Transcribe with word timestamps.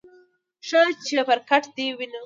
ښه 0.67 0.81
چپرکټ 1.07 1.63
دې 1.75 1.87
ونیو. 1.97 2.19